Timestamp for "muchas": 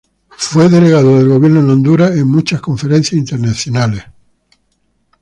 2.27-2.59